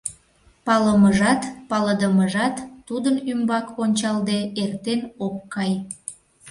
Палымыжат, 0.65 1.41
палыдымыжат 1.69 2.55
тудын 2.87 3.15
ӱмбак 3.31 3.67
ончалде 3.81 4.39
эртен 4.61 5.01
ок 5.25 5.35
кай. 5.53 5.71